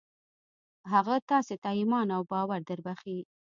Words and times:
هغه 0.91 1.15
تاسې 1.29 1.55
ته 1.63 1.69
ايمان 1.77 2.07
او 2.15 2.21
باور 2.31 2.59
دربښي. 2.67 3.19